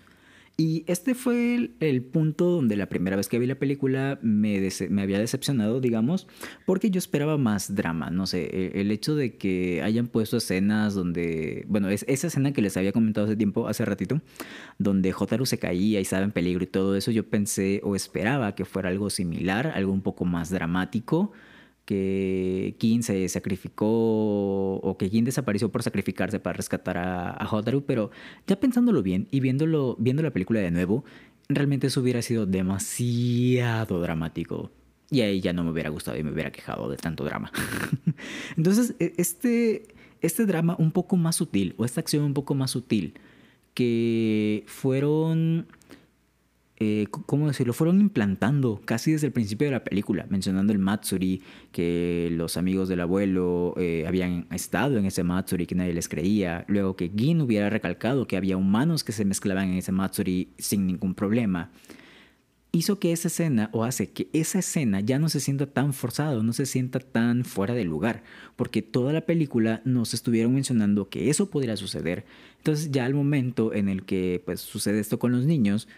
[0.57, 5.03] Y este fue el, punto donde la primera vez que vi la película me, me,
[5.03, 6.29] había decepcionado, digamos,
[6.65, 8.11] porque yo esperaba más drama.
[8.11, 12.53] No sé, e, el, hecho de que hayan puesto escenas donde, bueno, es, esa escena
[12.53, 14.21] que les había comentado hace tiempo, hace ratito,
[14.79, 18.55] donde Jotaru se caía y estaba en peligro y todo eso, yo pensé o esperaba
[18.55, 21.33] que fuera algo similar, algo un poco más dramático
[21.85, 27.85] que Kin se sacrificó o que Kin desapareció por sacrificarse para rescatar a, a, Hotaru,
[27.85, 28.11] pero
[28.47, 31.05] ya pensándolo bien y viéndolo, viendo la película de nuevo,
[31.49, 34.71] realmente eso hubiera sido demasiado dramático.
[35.11, 37.53] Y ahí ya no me hubiera gustado y me hubiera quejado de tanto drama.
[38.57, 39.89] Entonces, e, este,
[40.23, 43.15] este drama un poco más sutil, o esta acción un poco más sutil,
[43.75, 45.67] que fueron
[46.85, 47.73] eh, ¿cómo decirlo?
[47.73, 51.43] Fueron implantando casi desde el principio de la película, mencionando el Matsuri,
[51.73, 56.67] que los amigos del abuelo eh, habían estado en ese Matsuri, que nadie les creía.
[56.69, 60.87] Luego que Gin hubiera recalcado que había humanos que se mezclaban en ese Matsuri sin
[60.87, 61.71] ningún problema.
[62.73, 66.43] hizo que esa escena, o hace que esa escena ya no se sienta tan forzada,
[66.43, 68.25] no se sienta tan fuera de lugar,
[68.57, 72.25] porque toda la película nos estuvieron mencionando que eso podría suceder.
[72.59, 75.89] Entonces ya al momento en el que pues sucede esto con los niños,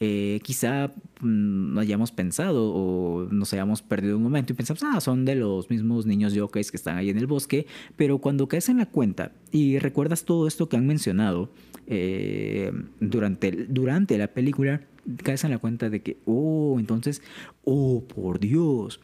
[0.00, 0.88] eh, quizá
[1.20, 5.36] mm, no hayamos pensado o nos hayamos perdido un momento y pensamos, ah, son de
[5.36, 8.86] los mismos niños yokais que están ahí en el bosque, pero cuando caes en la
[8.86, 11.50] cuenta y recuerdas todo esto que han mencionado
[11.86, 14.82] eh, durante, durante la película,
[15.22, 17.22] caes en la cuenta de que, oh, entonces,
[17.64, 19.00] oh, por Dios.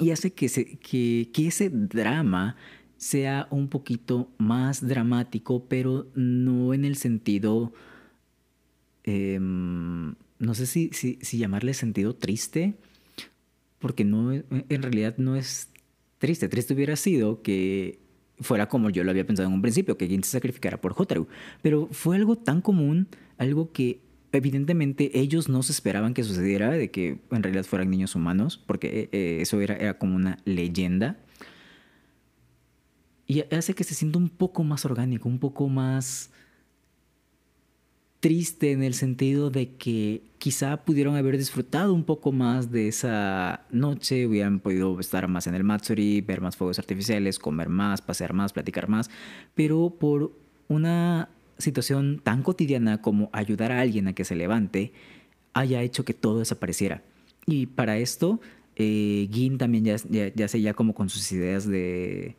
[0.00, 2.56] Y hace que, se, que, que ese drama
[2.96, 7.72] sea un poquito más dramático, pero no en el sentido,
[9.04, 12.74] em, no sé si, si, llamarle sentido triste,
[13.78, 15.68] porque no, en realidad no es
[16.18, 16.48] triste.
[16.48, 18.00] Triste hubiera sido que
[18.40, 21.28] fuera como yo lo había pensado en un principio, que Gin se sacrificara por Hotaru.
[21.62, 24.00] Pero fue algo tan común, algo que
[24.32, 29.08] evidentemente ellos no se esperaban que sucediera, de que en realidad fueran niños humanos, porque
[29.12, 31.18] eh, eso era, era como una leyenda.
[33.26, 36.30] Y hace que se sienta un poco más orgánico, un poco más
[38.22, 43.66] triste en el sentido de que quizá pudieron haber disfrutado un poco más de esa
[43.72, 48.32] noche, hubieran podido estar más en el Matsuri, ver más fuegos artificiales, comer más, pasear
[48.32, 49.10] más, platicar más,
[49.56, 50.30] pero por
[50.68, 54.92] una situación tan cotidiana como ayudar a alguien a que se levante
[55.52, 57.02] haya hecho que todo desapareciera.
[57.44, 58.40] Y para esto,
[58.76, 59.96] eh, Gin también ya,
[60.32, 62.36] ya, se ya como con sus ideas de,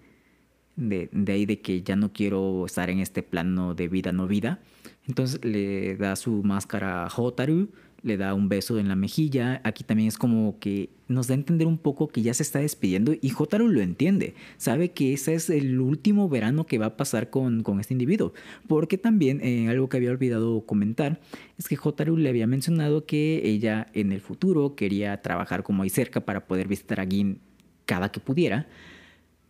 [0.78, 4.28] de, de, ahí de que ya no quiero estar en este plano de vida no
[4.28, 4.62] vida.
[5.08, 7.70] Entonces le da su máscara a Hotaru
[8.04, 9.62] le da un beso en la mejilla.
[9.64, 12.60] Aquí también es como que nos da a entender un poco que ya se está
[12.60, 14.36] despidiendo y Jotaro lo entiende.
[14.58, 18.34] Sabe que ese es el último verano que va a pasar con, con este individuo.
[18.68, 21.20] Porque también eh, algo que había olvidado comentar
[21.58, 25.90] es que Jotaro le había mencionado que ella en el futuro quería trabajar como ahí
[25.90, 27.40] cerca para poder visitar a Gin
[27.86, 28.68] cada que pudiera.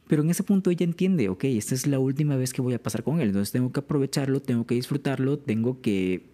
[0.07, 2.81] Pero en ese punto ella entiende, ok, esta es la última vez que voy a
[2.81, 6.25] pasar con él, entonces tengo que aprovecharlo, tengo que disfrutarlo, tengo que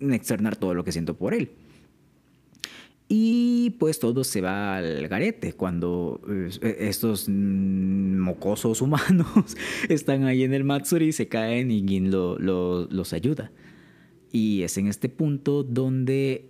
[0.00, 1.50] externar todo lo que siento por él.
[3.12, 9.26] Y pues todo se va al garete cuando eh, estos mocosos humanos
[9.88, 13.50] están ahí en el Matsuri, se caen y Gin los ayuda.
[14.30, 16.49] Y es en este punto donde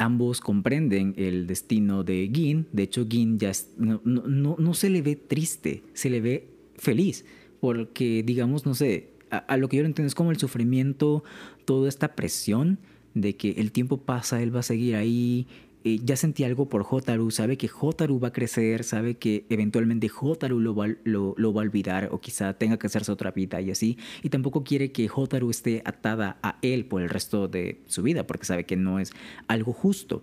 [0.00, 2.66] ambos comprenden el destino de Gin.
[2.72, 7.24] De hecho, Gin ya no, se le ve triste, se le ve feliz.
[7.60, 11.22] Porque, digamos, no sé, a, lo que yo entiendo es como el sufrimiento,
[11.66, 12.78] toda esta presión
[13.14, 15.46] de que el tiempo pasa, él va a seguir ahí.
[15.82, 20.10] Eh, ya sentí algo por Hotaru, sabe que Hotaru va a crecer, sabe que eventualmente
[20.10, 23.70] Hotaru lo va, lo, va a olvidar o quizá tenga que hacerse otra vida y
[23.70, 23.96] así.
[24.22, 28.26] Y tampoco quiere que Hotaru esté atada a él por el resto de su vida
[28.26, 29.12] porque sabe que no es
[29.48, 30.22] algo justo.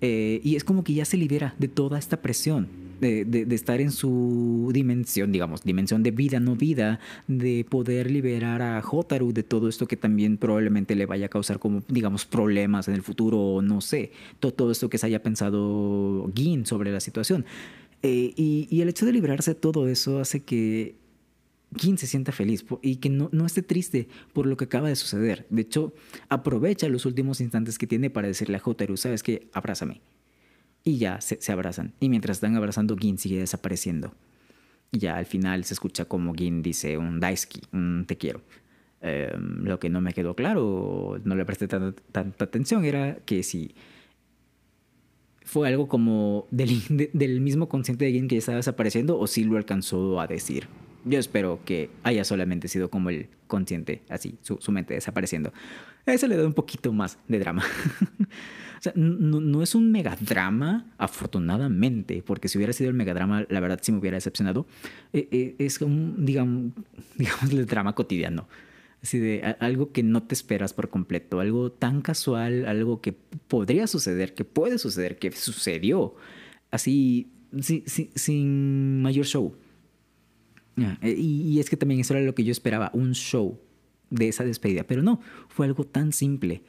[0.00, 2.68] Eh, y es como que ya se libera de toda esta presión,
[3.00, 8.80] de, estar en su dimensión, digamos, dimensión de vida, no vida, de poder liberar a
[8.80, 12.94] Hotaru de todo esto que también probablemente le vaya a causar como, digamos, problemas en
[12.94, 17.44] el futuro, no sé, todo, todo esto que se haya pensado Gin sobre la situación.
[18.02, 20.94] Eh, y, y el hecho de liberarse de todo eso hace que
[21.76, 24.96] quien se sienta feliz y que no, no, esté triste por lo que acaba de
[24.96, 25.46] suceder.
[25.50, 25.92] De hecho,
[26.28, 30.00] aprovecha los últimos instantes que tiene para decirle a Hotaru, sabes que abrázame.
[30.84, 31.92] Y ya se, abrazan.
[32.00, 34.14] Y mientras están abrazando, Gin sigue desapareciendo.
[34.90, 38.40] Y ya al final se escucha como Gin dice un Daisuki, un te quiero.
[39.00, 41.94] Em, lo que no me quedó claro, no le presté tanta,
[42.38, 43.74] atención, era que si
[45.44, 49.26] fue algo como del, de, del mismo consciente de Gin que ya estaba desapareciendo o
[49.26, 50.68] si lo alcanzó a decir.
[51.08, 55.52] Yo espero que haya solamente sido como el consciente, así, su, su mente desapareciendo.
[56.06, 57.62] Eso le da un poquito más de drama.
[58.78, 63.60] o sea, no, no, es un megadrama, afortunadamente, porque si hubiera sido el megadrama, la
[63.60, 64.66] verdad sí me hubiera decepcionado.
[65.12, 66.72] Eh, eh, es un, digamos,
[67.16, 68.48] digamos, el drama cotidiano.
[69.02, 73.86] Así de algo que no te esperas por completo, algo tan casual, algo que podría
[73.86, 76.16] suceder, que puede suceder, que sucedió,
[76.72, 79.54] así, sin, sin, sin mayor show.
[81.02, 83.60] Eh, y, es que también eso era lo que yo esperaba, un show
[84.10, 84.84] de esa despedida.
[84.84, 86.62] Pero no, fue algo tan simple,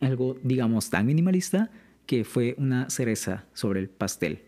[0.00, 1.70] algo, digamos, tan minimalista
[2.06, 4.42] que fue una cereza sobre el pastel.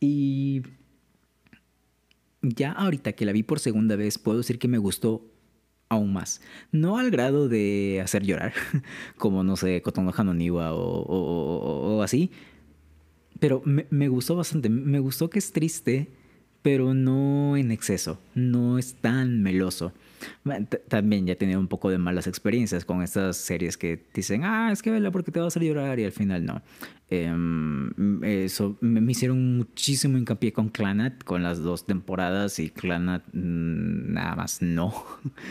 [0.00, 0.62] Y
[2.42, 5.30] ya ahorita que la vi por segunda vez, puedo decir que me gustó
[5.88, 6.40] aún más.
[6.70, 8.52] No al grado de hacer llorar,
[9.16, 12.30] como no sé, Kotono Hanoniwa o, o, o así,
[13.40, 14.68] pero me, me, gustó bastante.
[14.68, 16.08] Me gustó que es triste,
[16.62, 19.92] pero no en exceso, no es tan meloso.
[20.88, 24.70] También ya he tenido un poco de malas experiencias con estas series que dicen, ah,
[24.72, 26.62] es que vela porque te vas a llorar y al final no.
[27.10, 34.12] Em, eso me, hicieron muchísimo hincapié con Clanat, con las dos temporadas y Clanat mm,
[34.12, 34.92] nada más no.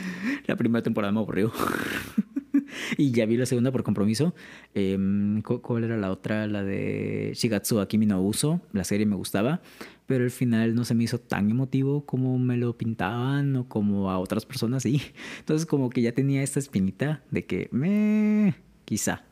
[0.45, 1.51] La primera temporada me aburrió.
[2.97, 4.33] y ya vi la segunda por compromiso.
[4.73, 6.47] Em, ¿Cuál era la otra?
[6.47, 8.61] La de Shigatsu Akimi no Uso.
[8.73, 9.61] La serie me gustaba,
[10.05, 14.11] pero el final no se me hizo tan emotivo como me lo pintaban o como
[14.11, 15.01] a otras personas sí.
[15.39, 18.55] Entonces como que ya tenía esta espinita de que me...
[18.85, 19.23] quizá.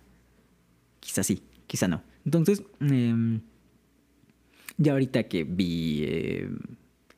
[1.00, 2.02] Quizá sí, quizá no.
[2.26, 3.42] Entonces, em,
[4.78, 6.04] ya ahorita que vi...
[6.06, 6.58] Em,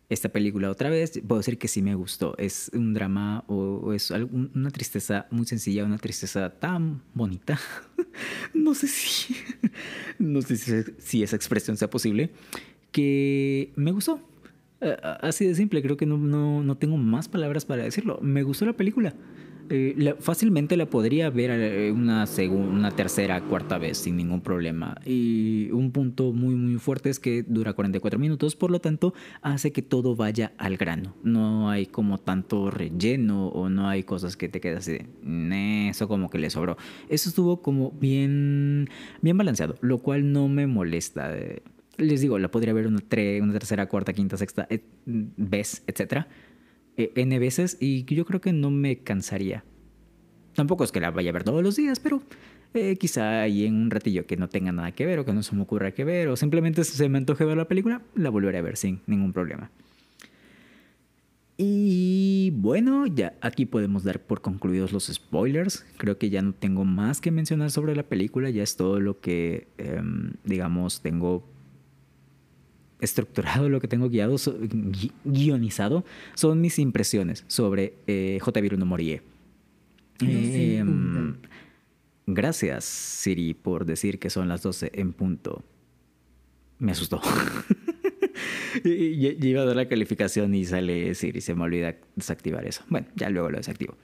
[0.10, 2.36] esta película otra vez, puedo decir que sí me gustó.
[2.38, 7.60] Es un drama o, es una tristeza muy sencilla, una tristeza tan bonita.
[8.54, 9.36] no sé si,
[10.20, 12.32] no sé si, esa expresión sea posible,
[12.92, 14.22] que me gustó.
[15.02, 18.20] Así de simple, creo que no, no, no tengo más palabras para decirlo.
[18.22, 19.14] Me gustó la película.
[19.70, 24.96] Eh, fácilmente la podría ver eh, una, una tercera, cuarta vez sin ningún problema.
[25.06, 29.72] Y un punto muy, muy fuerte es que dura 44 minutos, por lo tanto hace
[29.72, 31.16] que todo vaya al grano.
[31.24, 36.08] No hay como tanto relleno o no hay cosas que te quedas así de, eso
[36.08, 36.78] como que le sobró.
[37.10, 38.90] Eso estuvo como bien,
[39.22, 41.34] bien balanceado, lo cual no me molesta.
[41.98, 43.02] Les digo, la podría ver una,
[43.42, 46.28] una tercera, cuarta, quinta, sexta eh, vez, etcétera
[46.98, 49.64] eh, N veces y yo creo que no me cansaría.
[50.56, 52.22] Tampoco es que la vaya a ver todos los días, pero
[52.74, 55.44] eh, quizá ahí en un ratillo que no tenga nada que ver o que no
[55.44, 58.58] se me ocurra que ver o simplemente se me antoje ver la película, la volveré
[58.58, 59.72] a ver sin ningún problema.
[61.58, 65.86] Y bueno, ya aquí podemos dar por concluidos los spoilers.
[65.98, 69.20] Creo que ya no tengo más que mencionar sobre la película, ya es todo lo
[69.20, 71.50] que, em, digamos, tengo
[73.00, 74.38] estructurado, lo que tengo guiado,
[75.24, 78.62] guionizado, son mis impresiones sobre eh, J.
[78.78, 79.22] no Morie.
[80.20, 81.36] Em,
[82.26, 85.64] gracias, Siri, por decir que son las 12 en punto.
[86.80, 87.22] Me asustó.
[88.84, 92.84] y, iba a dar la calificación y sale Siri, se me olvida desactivar eso.
[92.90, 93.96] Bueno, ya luego lo desactivo.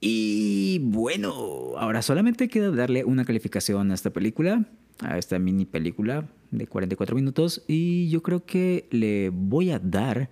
[0.00, 1.32] Y bueno,
[1.76, 4.64] ahora solamente queda darle una calificación a esta película,
[5.02, 10.30] a esta mini película de 44 minutos y yo creo que le voy a dar...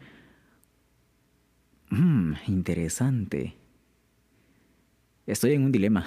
[1.91, 3.57] Mmm, interesante.
[5.27, 6.05] Estoy en un dilema.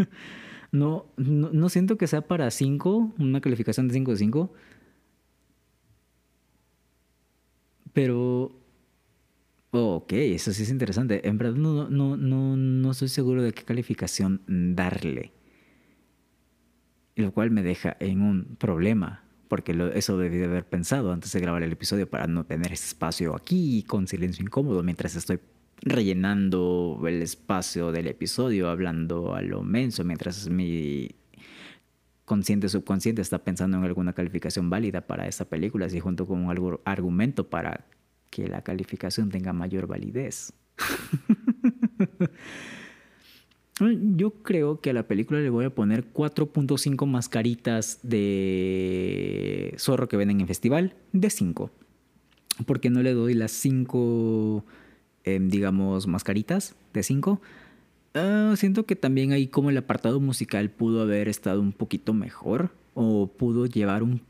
[0.72, 4.52] no, no, siento que sea para 5, una calificación de 5 de 5.
[7.92, 8.60] Pero...
[9.70, 11.26] ok, eso sí es interesante.
[11.28, 15.32] En verdad no, no, no, no estoy seguro de qué calificación darle.
[17.16, 21.40] Lo cual me deja en un problema porque eso debí de haber pensado antes de
[21.40, 25.38] grabar el episodio para no tener ese espacio aquí con silencio incómodo mientras estoy
[25.80, 31.10] rellenando el espacio del episodio, hablando a lo menso, mientras mi
[32.24, 36.80] consciente subconsciente está pensando en alguna calificación válida para esta película, así junto con algún
[36.84, 37.86] argumento para
[38.30, 40.52] que la calificación tenga mayor validez.
[43.80, 50.16] Yo creo que a la película le voy a poner 4.5 mascaritas de zorro que
[50.16, 51.70] venden en festival de 5.
[52.66, 54.64] Porque no le doy las 5,
[55.24, 57.40] em, digamos, mascaritas de 5.
[58.14, 62.70] Ah, siento que también ahí como el apartado musical pudo haber estado un poquito mejor
[62.94, 64.20] o pudo llevar un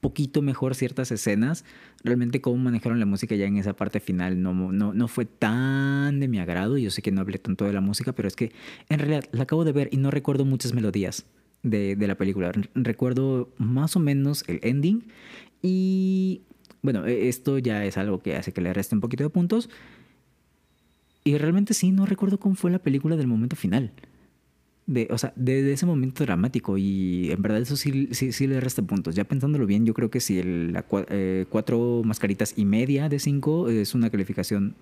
[0.00, 1.64] poquito mejor ciertas escenas.
[2.04, 6.20] Realmente cómo manejaron la música ya en esa parte final no, no, no fue tan
[6.20, 6.78] de mi agrado.
[6.78, 8.52] Yo sé que no hablé tanto de la música, pero es que
[8.88, 11.26] en realidad la acabo de ver y no recuerdo muchas melodías
[11.62, 12.52] de, de la película.
[12.74, 15.04] Recuerdo más o menos el ending
[15.62, 16.42] y
[16.82, 19.68] bueno, e, esto ya es algo que hace que le reste un poquito de puntos.
[21.24, 23.92] Y realmente sí, no recuerdo cómo fue la película del momento final
[24.86, 28.82] de, o sea, de, ese momento dramático y en verdad eso sí, sí, le resta
[28.82, 29.14] puntos.
[29.14, 33.18] Ya pensándolo bien, yo creo que si el, la, eh, cuatro mascaritas y media de
[33.18, 34.76] cinco es una calificación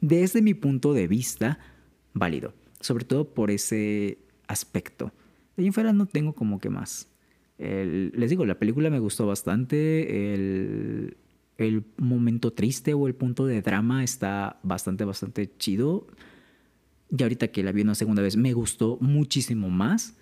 [0.00, 1.58] desde mi punto de vista
[2.14, 5.12] válido, sobre todo por ese aspecto.
[5.56, 7.08] De ahí en fuera no tengo como que más.
[7.58, 11.16] les digo, la película me gustó bastante, el,
[11.58, 16.06] el momento triste o el punto de drama está bastante, bastante chido.
[17.16, 20.14] Y ahorita que la vi una segunda vez me gustó muchísimo más.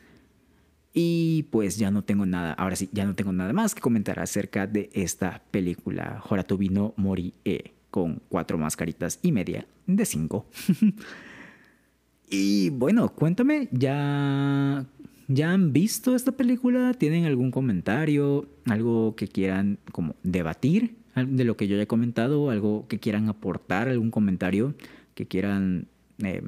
[0.93, 4.19] Y pues ya no tengo nada, ahora sí, ya no tengo nada más que comentar
[4.19, 10.47] acerca de esta película Horatubino Mori E con cuatro mascaritas y media de cinco.
[12.29, 14.85] y bueno, cuéntame, ¿ya,
[15.29, 16.93] ¿ya han visto esta película?
[16.95, 18.49] ¿Tienen algún comentario?
[18.67, 20.99] ¿Algo que quieran como debatir?
[21.17, 24.75] de lo que yo haya comentado, algo que quieran aportar, algún comentario
[25.15, 25.89] que quieran
[26.23, 26.43] eh,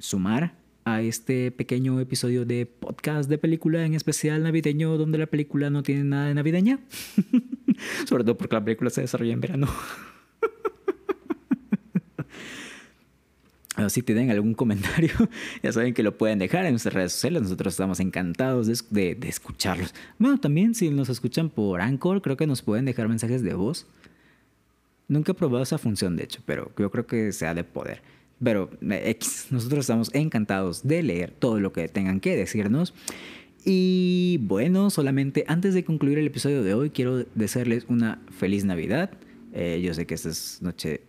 [0.00, 5.70] sumar a este pequeño episodio de podcast de película, en especial navideño, donde la película
[5.70, 6.80] no tiene nada de navideña.
[8.08, 9.68] Sobre todo porque la película se desarrolla en verano.
[13.88, 15.12] si tienen algún comentario,
[15.62, 17.42] ya saben que lo pueden dejar en nuestras redes sociales.
[17.42, 19.94] Nosotros estamos encantados de, de, escucharlos.
[20.18, 23.86] Bueno, también si nos escuchan por Anchor, creo que nos pueden dejar mensajes de voz.
[25.08, 28.02] Nunca he probado esa función, de hecho, pero yo creo que sea de poder.
[28.42, 32.94] Pero X, nosotros estamos encantados de leer todo lo que tengan que decirnos.
[33.64, 39.10] Y bueno, solamente antes de concluir el episodio de hoy, quiero desearles una feliz Navidad.
[39.52, 41.02] Eh, yo sé que esta es noche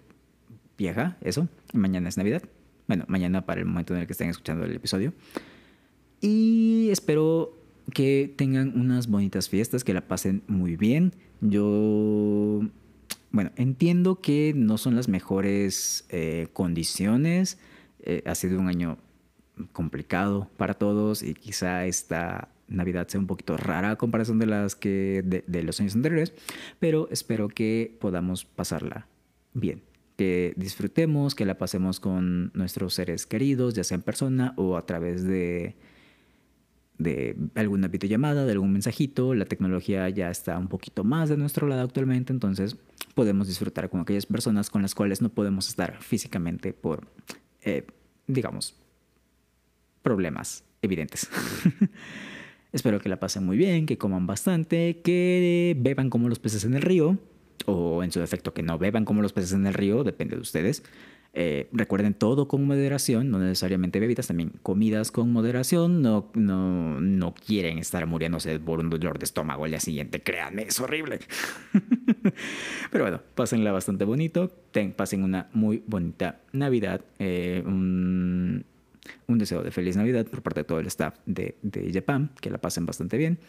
[0.78, 1.48] vieja, eso.
[1.74, 2.44] Mañana es Navidad.
[2.88, 5.14] Bueno, mañana para el momento en el que estén escuchando el episodio.
[6.20, 7.58] Y espero
[7.94, 11.14] que tengan unas bonitas fiestas, que la pasen muy bien.
[11.40, 12.62] Yo
[13.32, 17.58] bueno, entiendo que no son las mejores eh, condiciones.
[18.02, 18.98] Eh, ha sido un año
[19.72, 24.76] complicado para todos y quizá esta Navidad sea un poquito rara a comparación de las
[24.76, 26.34] que de, los años anteriores,
[26.80, 29.08] pero espero que podamos pasarla
[29.54, 29.84] bien,
[30.16, 34.86] que disfrutemos, que la pasemos con nuestros seres queridos, ya sea en persona o a
[34.86, 35.76] través de
[37.04, 39.34] de alguna videollamada, de algún mensajito.
[39.34, 42.78] La tecnología ya está un poquito más de nuestro lado actualmente, entonces
[43.16, 47.08] podemos disfrutar con aquellas personas con las cuales no podemos estar físicamente por,
[47.64, 47.86] eh,
[48.28, 48.76] digamos,
[50.02, 51.30] problemas evidentes.
[52.72, 56.74] Espero que la pasen muy bien, que coman bastante, que beban como los peces en
[56.74, 57.18] el río,
[57.66, 60.42] o en su defecto que no beban como los peces en el río, depende de
[60.42, 60.84] ustedes.
[61.34, 66.02] Eh, recuerden todo con moderación, no necesariamente bebidas, también comidas con moderación.
[66.02, 70.64] No, no, no quieren estar muriéndose por un dolor de estómago al día siguiente, créanme,
[70.64, 71.20] es horrible.
[72.92, 74.52] Pero bueno, pásenla bastante bonito,
[74.96, 77.02] pasen una muy bonita Navidad.
[77.20, 78.66] Eh, un,
[79.28, 82.50] un, deseo de feliz Navidad por parte de todo el staff de, de Japan, que
[82.50, 83.40] la pasen bastante bien.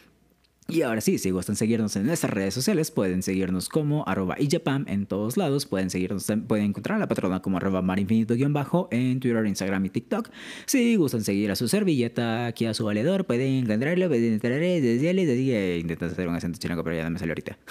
[0.69, 4.85] Y ahora sí, si gustan seguirnos en nuestras redes sociales, pueden seguirnos como arroba ijapam
[4.87, 5.65] en todos lados.
[5.65, 10.29] Pueden seguirnos, pueden encontrar a la patrona como arroba marinfinito-bajo en Twitter, Instagram y TikTok.
[10.65, 15.77] Si gustan seguir a su servilleta aquí a su valedor, pueden encontrarlo, pueden entrar desde
[15.79, 17.57] intentar hacer un acento chileno, pero ya no me sale ahorita.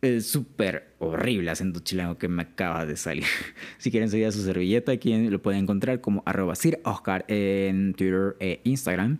[0.00, 3.24] Es súper horrible acento chileno que me acaba de salir.
[3.78, 7.94] Si quieren seguir a su servilleta, aquí lo pueden encontrar como arroba Sir Oscar en
[7.94, 9.18] Twitter e Instagram.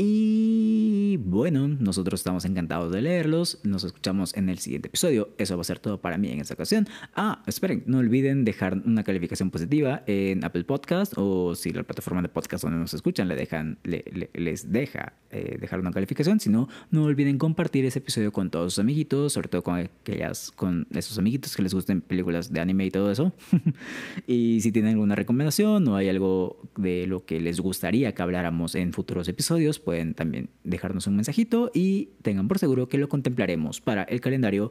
[0.00, 3.58] Y bueno, nosotros estamos encantados de leerlos.
[3.64, 5.30] Nos escuchamos en el siguiente episodio.
[5.38, 6.86] Eso va a ser todo para mí en esta ocasión.
[7.16, 12.22] Ah, esperen, no olviden dejar una calificación positiva en Apple Podcast o si la plataforma
[12.22, 16.38] de podcast donde nos escuchan le dejan, les deja eh, dejar una calificación.
[16.38, 20.52] Si no, no olviden compartir ese episodio con todos sus amiguitos, sobre todo con aquellas,
[20.52, 23.32] con esos amiguitos que les gusten películas de anime y todo eso.
[24.28, 28.76] y si tienen alguna recomendación o hay algo de lo que les gustaría que habláramos
[28.76, 33.80] en futuros episodios, pueden también dejarnos un mensajito y tengan por seguro que lo contemplaremos
[33.80, 34.70] para el calendario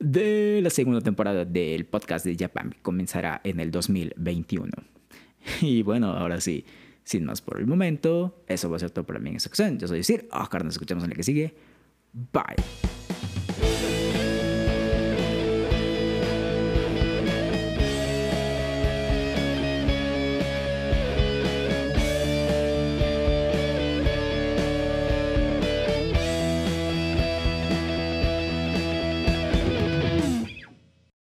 [0.00, 4.72] de la segunda temporada del podcast de Japan, que comenzará en el 2021.
[5.60, 6.64] Y bueno, ahora sí,
[7.04, 9.78] sin más por el momento, eso va a ser todo para mí en esta ocasión.
[9.78, 11.54] Yo soy Sir Oscar, nos escuchamos en el que sigue.
[12.32, 13.95] Bye.